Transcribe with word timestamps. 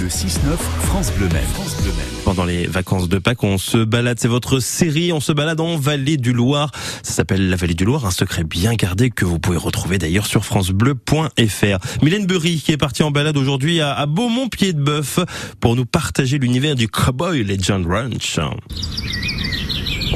Le 0.00 0.08
6-9, 0.08 0.56
France 0.82 1.12
Bleu 1.12 1.28
Maine. 1.28 1.44
Pendant 2.24 2.44
les 2.44 2.66
vacances 2.66 3.08
de 3.08 3.18
Pâques, 3.18 3.44
on 3.44 3.56
se 3.56 3.78
balade, 3.78 4.18
c'est 4.20 4.28
votre 4.28 4.58
série, 4.58 5.12
on 5.12 5.20
se 5.20 5.32
balade 5.32 5.60
en 5.60 5.76
Vallée 5.76 6.16
du 6.16 6.32
Loir. 6.32 6.70
Ça 7.02 7.12
s'appelle 7.12 7.48
la 7.48 7.56
Vallée 7.56 7.74
du 7.74 7.84
Loir, 7.84 8.04
un 8.04 8.10
secret 8.10 8.44
bien 8.44 8.74
gardé 8.74 9.10
que 9.10 9.24
vous 9.24 9.38
pouvez 9.38 9.56
retrouver 9.56 9.98
d'ailleurs 9.98 10.26
sur 10.26 10.44
francebleu.fr. 10.44 12.02
Mylène 12.02 12.26
Burry 12.26 12.60
qui 12.60 12.72
est 12.72 12.76
partie 12.76 13.04
en 13.04 13.10
balade 13.10 13.36
aujourd'hui 13.36 13.80
à, 13.80 13.94
à 13.94 14.06
Beaumont-Pied 14.06 14.72
de 14.72 14.82
Bœuf 14.82 15.20
pour 15.60 15.76
nous 15.76 15.86
partager 15.86 16.38
l'univers 16.38 16.74
du 16.74 16.88
Cowboy 16.88 17.44
Legend 17.44 17.86
Ranch. 17.86 18.38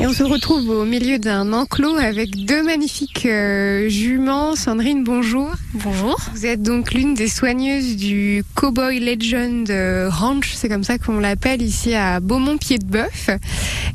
Et 0.01 0.07
on 0.07 0.14
se 0.14 0.23
retrouve 0.23 0.71
au 0.71 0.87
milieu 0.87 1.19
d'un 1.19 1.53
enclos 1.53 1.98
avec 1.98 2.46
deux 2.46 2.62
magnifiques 2.62 3.27
euh, 3.27 3.87
juments. 3.91 4.57
Sandrine, 4.57 5.05
bonjour. 5.05 5.50
Bonjour. 5.75 6.19
Vous 6.32 6.46
êtes 6.46 6.62
donc 6.62 6.95
l'une 6.95 7.12
des 7.12 7.29
soigneuses 7.29 7.96
du 7.96 8.43
Cowboy 8.55 8.99
Legend 8.99 9.68
euh, 9.68 10.09
Ranch, 10.11 10.53
c'est 10.55 10.71
comme 10.71 10.85
ça 10.85 10.96
qu'on 10.96 11.21
l'appelle 11.21 11.61
ici 11.61 11.95
à 11.95 12.18
Beaumont-Pied 12.21 12.79
de 12.79 12.86
Bœuf. 12.86 13.29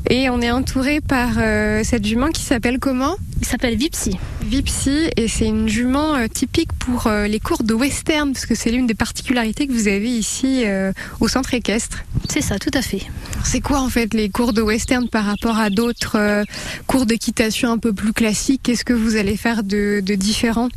Et 0.08 0.30
on 0.30 0.40
est 0.40 0.52
entouré 0.52 1.00
par 1.00 1.30
euh, 1.38 1.82
cette 1.82 2.06
jument 2.06 2.28
qui 2.28 2.42
s'appelle 2.42 2.78
comment? 2.78 3.16
Il 3.38 3.46
s'appelle 3.46 3.76
Vipsy. 3.76 4.16
Vipsy 4.42 5.10
et 5.16 5.28
c'est 5.28 5.46
une 5.46 5.68
jument 5.68 6.14
euh, 6.14 6.26
typique 6.26 6.72
pour 6.78 7.06
euh, 7.06 7.26
les 7.26 7.38
cours 7.38 7.62
de 7.62 7.74
western 7.74 8.32
parce 8.32 8.46
que 8.46 8.54
c'est 8.54 8.70
l'une 8.70 8.86
des 8.86 8.94
particularités 8.94 9.66
que 9.66 9.72
vous 9.72 9.88
avez 9.88 10.08
ici 10.08 10.62
euh, 10.64 10.92
au 11.20 11.28
centre 11.28 11.52
équestre. 11.52 11.98
C'est 12.30 12.40
ça, 12.40 12.58
tout 12.58 12.70
à 12.72 12.80
fait. 12.80 13.02
C'est 13.44 13.60
quoi 13.60 13.80
en 13.80 13.90
fait 13.90 14.14
les 14.14 14.30
cours 14.30 14.52
de 14.54 14.62
western 14.62 15.08
par 15.08 15.24
rapport 15.24 15.58
à 15.58 15.68
d'autres 15.68 16.44
cours 16.86 17.04
d'équitation 17.04 17.70
un 17.70 17.78
peu 17.78 17.92
plus 17.92 18.12
classiques? 18.12 18.62
Qu'est-ce 18.64 18.84
que 18.84 18.94
vous 18.94 19.16
allez 19.16 19.36
faire 19.36 19.62
de, 19.62 20.00
de 20.04 20.14
différent? 20.14 20.68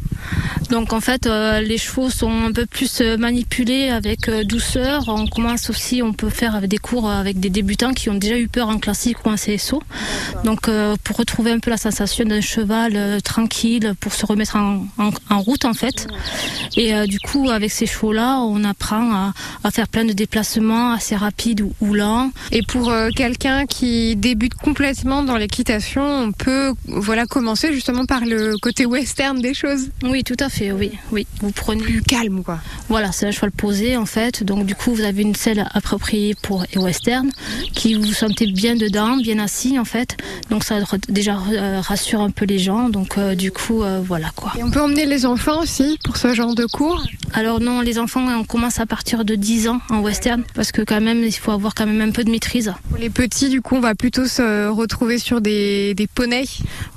Donc 0.69 0.93
en 0.93 1.01
fait, 1.01 1.25
les 1.25 1.77
chevaux 1.77 2.11
sont 2.11 2.31
un 2.31 2.51
peu 2.51 2.65
plus 2.67 3.01
manipulés 3.17 3.89
avec 3.89 4.29
douceur. 4.45 5.05
On 5.07 5.25
commence 5.25 5.69
aussi, 5.71 6.03
on 6.03 6.13
peut 6.13 6.29
faire 6.29 6.67
des 6.67 6.77
cours 6.77 7.09
avec 7.09 7.39
des 7.39 7.49
débutants 7.49 7.93
qui 7.93 8.09
ont 8.09 8.15
déjà 8.15 8.37
eu 8.37 8.47
peur 8.47 8.69
en 8.69 8.77
classique 8.77 9.25
ou 9.25 9.29
en 9.29 9.35
CSO. 9.35 9.81
Donc 10.44 10.69
pour 11.03 11.17
retrouver 11.17 11.51
un 11.51 11.59
peu 11.59 11.71
la 11.71 11.77
sensation 11.77 12.25
d'un 12.25 12.41
cheval 12.50 12.94
euh, 12.95 13.19
tranquille, 13.19 13.94
pour 14.00 14.14
se 14.14 14.25
remettre 14.25 14.55
en, 14.55 14.86
en- 14.97 15.11
en 15.30 15.39
route 15.42 15.66
en 15.66 15.73
fait. 15.73 16.08
Et 16.78 16.94
euh, 16.94 17.06
du 17.06 17.19
coup, 17.19 17.50
avec 17.50 17.72
ces 17.72 17.86
chevaux-là, 17.86 18.39
on 18.39 18.64
apprend 18.64 19.11
à, 19.14 19.33
à 19.64 19.72
faire 19.72 19.88
plein 19.88 20.06
de 20.06 20.14
déplacements 20.14 20.91
assez 20.94 21.16
rapides 21.16 21.61
ou, 21.61 21.72
ou 21.81 21.94
lents. 21.94 22.31
Et 22.52 22.61
pour 22.64 22.89
euh, 22.89 23.09
quelqu'un 23.16 23.66
qui 23.66 24.16
débute 24.16 24.53
complètement 24.56 25.23
dans 25.23 25.38
l'équitation, 25.38 26.03
on 26.03 26.31
peut 26.31 26.73
voilà 26.88 27.25
commencer 27.25 27.73
justement 27.73 28.06
par 28.06 28.22
le 28.25 28.58
côté 28.61 28.86
western 28.86 29.39
des 29.41 29.53
choses, 29.53 29.89
Oui, 30.03 30.23
tout 30.23 30.38
à 30.39 30.50
fait, 30.50 30.72
oui, 30.72 30.91
oui. 31.11 31.28
Vous 31.41 31.52
prenez 31.52 31.81
plus 31.84 32.02
calme 32.02 32.44
quoi. 32.44 32.59
Voilà, 32.88 33.11
c'est 33.11 33.28
un 33.28 33.31
cheval 33.31 33.52
posé 33.52 33.97
en 33.97 34.06
fait. 34.06 34.44
Donc 34.44 34.66
du 34.66 34.75
coup, 34.75 34.94
vous 34.94 35.03
avez 35.03 35.22
une 35.22 35.36
selle 35.36 35.67
appropriée 35.73 36.36
pour 36.41 36.63
et 36.73 36.78
western, 36.78 37.30
qui 37.73 37.94
vous 37.95 38.13
sentez 38.13 38.47
bien 38.52 38.75
dedans, 38.75 39.17
bien 39.17 39.39
assis 39.39 39.78
en 39.80 39.86
fait. 39.86 40.17
Donc 40.50 40.63
ça 40.63 40.80
déjà 41.09 41.38
rassure 41.81 42.22
un 42.22 42.31
peu 42.31 42.38
les 42.45 42.59
gens. 42.59 42.89
Donc 42.89 43.17
euh, 43.17 43.35
du 43.35 43.51
coup, 43.51 43.83
euh, 43.83 44.01
voilà 44.03 44.29
quoi. 44.35 44.51
On 44.61 44.71
peut 44.71 44.81
emmener 44.81 45.05
les 45.05 45.25
enfants 45.25 45.61
aussi 45.61 45.99
pour 46.03 46.17
ce 46.17 46.33
genre 46.33 46.55
de 46.55 46.65
cours? 46.65 47.03
Alors 47.33 47.59
non, 47.59 47.81
les 47.81 47.99
enfants, 47.99 48.25
on 48.27 48.44
commence 48.44 48.80
à 48.80 48.85
partir 48.85 49.23
de 49.23 49.35
10 49.35 49.67
ans 49.67 49.80
en 49.89 49.99
western 49.99 50.44
parce 50.55 50.72
que 50.72 50.81
quand 50.81 51.02
même, 51.02 51.23
il 51.23 51.31
faut 51.31 51.52
avoir 51.52 51.75
quand 51.75 51.85
même 51.85 52.02
un 52.02 52.11
peu 52.11 52.23
de 52.23 52.31
maîtrise. 52.31 52.73
Pour 52.89 52.97
les 52.97 53.09
petits, 53.09 53.49
du 53.49 53.61
coup, 53.61 53.75
on 53.75 53.80
va 53.80 53.95
plutôt 53.95 54.25
se 54.25 54.67
retrouver 54.69 55.19
sur 55.19 55.41
des, 55.41 55.94
des 55.94 56.07
poneys. 56.07 56.45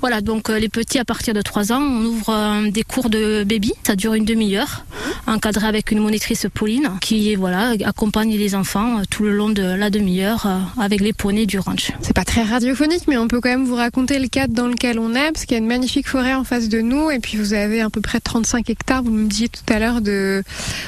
Voilà, 0.01 0.21
donc 0.21 0.49
euh, 0.49 0.59
les 0.59 0.69
petits 0.69 0.99
à 0.99 1.05
partir 1.05 1.33
de 1.33 1.41
3 1.41 1.71
ans, 1.71 1.81
on 1.81 2.05
ouvre 2.05 2.29
euh, 2.29 2.71
des 2.71 2.83
cours 2.83 3.09
de 3.09 3.43
baby. 3.43 3.73
Ça 3.83 3.95
dure 3.95 4.13
une 4.13 4.25
demi-heure, 4.25 4.85
encadré 5.27 5.67
avec 5.67 5.91
une 5.91 5.99
monitrice 5.99 6.47
Pauline 6.53 6.89
qui 7.01 7.35
voilà 7.35 7.73
accompagne 7.85 8.35
les 8.35 8.55
enfants 8.55 8.99
euh, 8.99 9.03
tout 9.09 9.23
le 9.23 9.31
long 9.31 9.49
de 9.49 9.63
la 9.63 9.89
demi-heure 9.89 10.47
avec 10.79 11.01
les 11.01 11.13
poneys 11.13 11.45
du 11.45 11.59
ranch. 11.59 11.91
C'est 12.01 12.13
pas 12.13 12.25
très 12.25 12.43
radiophonique, 12.43 13.07
mais 13.07 13.17
on 13.17 13.27
peut 13.27 13.39
quand 13.39 13.49
même 13.49 13.65
vous 13.65 13.75
raconter 13.75 14.19
le 14.19 14.27
cadre 14.27 14.53
dans 14.53 14.67
lequel 14.67 14.99
on 14.99 15.13
est, 15.15 15.31
parce 15.31 15.45
qu'il 15.45 15.53
y 15.53 15.59
a 15.59 15.59
une 15.59 15.67
magnifique 15.67 16.07
forêt 16.07 16.33
en 16.33 16.43
face 16.43 16.69
de 16.69 16.79
nous, 16.81 17.11
et 17.11 17.19
puis 17.19 17.37
vous 17.37 17.53
avez 17.53 17.81
à 17.81 17.89
peu 17.89 18.01
près 18.01 18.19
35 18.19 18.69
hectares, 18.69 19.03
vous 19.03 19.11
me 19.11 19.27
disiez 19.27 19.49
tout 19.49 19.73
à 19.73 19.79
l'heure, 19.79 20.01
de, 20.01 20.22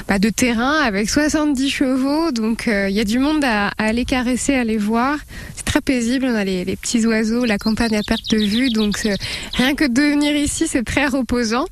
bah, 0.08 0.18
de 0.18 0.28
terrain 0.30 0.80
avec 0.82 1.08
70 1.10 1.68
chevaux, 1.70 2.30
donc 2.32 2.68
euh, 2.68 2.88
il 2.88 2.96
y 2.96 3.00
a 3.00 3.04
du 3.04 3.18
monde 3.18 3.44
à, 3.44 3.68
à 3.68 3.84
aller 3.84 4.04
caresser, 4.04 4.54
à 4.54 4.60
aller 4.60 4.76
voir. 4.76 5.18
C'est 5.54 5.64
très 5.64 5.80
paisible, 5.80 6.26
on 6.28 6.34
a 6.34 6.44
les, 6.44 6.64
les 6.64 6.76
petits 6.76 7.04
oiseaux, 7.06 7.44
la 7.44 7.58
campagne 7.58 7.96
à 7.96 8.02
perte 8.06 8.30
de 8.30 8.38
vue, 8.38 8.70
donc 8.70 9.06
rien 9.54 9.74
que 9.74 9.84
de 9.84 10.00
venir 10.02 10.34
ici, 10.36 10.66
c'est 10.68 10.84
très 10.84 11.06
reposant. 11.06 11.66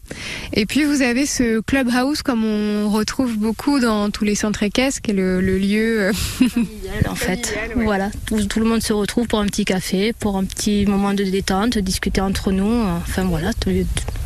Et 0.53 0.67
puis 0.67 0.85
vous 0.85 1.03
avez 1.03 1.27
ce 1.27 1.61
clubhouse, 1.61 2.23
comme 2.23 2.45
on 2.45 2.91
retrouve 2.91 3.37
beaucoup 3.37 3.79
dans 3.81 4.11
tous 4.11 4.25
les 4.25 4.35
centres 4.35 4.63
équestres, 4.63 5.01
qui 5.03 5.11
est 5.13 5.15
le, 5.15 5.41
le 5.41 5.59
lieu... 5.59 6.01
euh, 6.03 6.13
en 7.09 7.15
fait. 7.15 7.47
Familial, 7.47 7.79
ouais. 7.79 7.85
Voilà, 7.85 8.11
tout, 8.27 8.45
tout 8.47 8.61
le 8.61 8.67
monde 8.67 8.83
se 8.83 8.93
retrouve 8.93 9.27
pour 9.27 9.39
un 9.41 9.47
petit 9.47 9.65
café, 9.65 10.13
pour 10.13 10.37
un 10.37 10.45
petit 10.45 10.87
moment 10.87 11.15
de 11.15 11.25
détente, 11.25 11.79
discuter 11.79 12.21
entre 12.21 12.53
nous. 12.53 12.85
Enfin 13.07 13.25
voilà, 13.25 13.53
tout- 13.55 13.71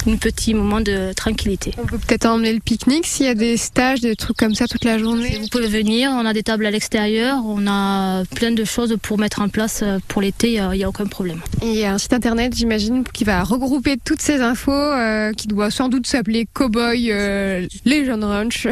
un 0.06 0.16
petit 0.16 0.54
moment 0.54 0.80
de 0.80 1.12
tranquillité. 1.14 1.72
On 1.78 1.86
peut 1.86 1.98
peut-être 1.98 2.26
emmener 2.26 2.52
le 2.52 2.60
pique-nique 2.60 3.06
s'il 3.06 3.26
y 3.26 3.28
a 3.28 3.34
des 3.34 3.56
stages, 3.56 4.00
des 4.00 4.16
trucs 4.16 4.36
comme 4.36 4.54
ça 4.54 4.66
toute 4.66 4.84
la 4.84 4.98
journée. 4.98 5.38
Vous 5.40 5.48
pouvez 5.48 5.68
venir, 5.68 6.10
on 6.12 6.24
a 6.24 6.32
des 6.32 6.42
tables 6.42 6.66
à 6.66 6.70
l'extérieur, 6.70 7.42
on 7.44 7.66
a 7.66 8.24
plein 8.34 8.52
de 8.52 8.64
choses 8.64 8.96
pour 9.02 9.18
mettre 9.18 9.40
en 9.40 9.48
place 9.48 9.80
euh, 9.82 9.98
pour 10.08 10.22
l'été, 10.22 10.52
il 10.54 10.68
n'y 10.70 10.84
a 10.84 10.88
aucun 10.88 11.06
problème. 11.06 11.40
Et 11.62 11.70
il 11.70 11.76
y 11.76 11.84
a 11.84 11.92
un 11.92 11.98
site 11.98 12.12
internet, 12.12 12.54
j'imagine, 12.56 13.04
qui 13.04 13.24
va 13.24 13.42
regrouper 13.42 13.96
toutes 14.02 14.22
ces 14.22 14.40
infos, 14.40 14.72
euh, 14.72 15.32
qui 15.32 15.48
doit 15.48 15.70
sans 15.70 15.88
doute 15.88 16.06
s'appeler 16.06 16.46
Cowboy 16.52 17.10
euh, 17.10 17.66
Legend 17.84 18.24
Ranch, 18.24 18.66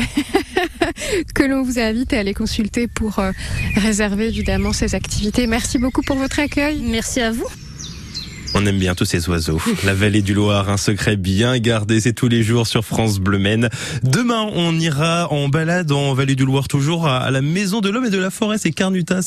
que 1.34 1.42
l'on 1.42 1.62
vous 1.62 1.78
invite 1.78 2.12
à 2.12 2.20
aller 2.20 2.34
consulter 2.34 2.86
pour 2.86 3.18
euh, 3.18 3.32
réserver 3.76 4.28
évidemment 4.28 4.72
ces 4.72 4.94
activités. 4.94 5.46
Merci 5.46 5.78
beaucoup 5.78 6.02
pour 6.02 6.16
votre 6.16 6.38
accueil. 6.38 6.80
Merci 6.82 7.20
à 7.20 7.30
vous. 7.30 7.46
On 8.54 8.64
aime 8.64 8.78
bien 8.78 8.94
tous 8.94 9.04
ces 9.04 9.28
oiseaux. 9.28 9.60
La 9.84 9.94
vallée 9.94 10.22
du 10.22 10.32
Loir, 10.32 10.70
un 10.70 10.76
secret 10.76 11.16
bien 11.16 11.58
gardé, 11.58 12.00
c'est 12.00 12.12
tous 12.12 12.28
les 12.28 12.42
jours 12.42 12.66
sur 12.66 12.84
France 12.84 13.18
Bleu 13.18 13.38
Maine. 13.38 13.68
Demain, 14.02 14.46
on 14.54 14.78
ira 14.78 15.30
en 15.32 15.48
balade 15.48 15.92
en 15.92 16.14
vallée 16.14 16.34
du 16.36 16.44
Loir 16.44 16.68
toujours 16.68 17.06
à 17.06 17.16
à 17.26 17.30
la 17.30 17.42
maison 17.42 17.80
de 17.80 17.88
l'homme 17.88 18.04
et 18.04 18.10
de 18.10 18.18
la 18.18 18.30
forêt, 18.30 18.56
c'est 18.58 18.70
Carnutas. 18.70 19.22